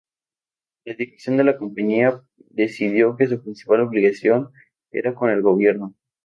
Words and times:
La 0.83 0.95
dirección 0.95 1.37
de 1.37 1.43
la 1.43 1.57
compañía 1.59 2.23
decidió 2.37 3.15
que 3.15 3.27
su 3.27 3.39
principal 3.39 3.81
obligación 3.81 4.51
era 4.91 5.13
con 5.13 5.29
el 5.29 5.43
gobierno. 5.43 5.93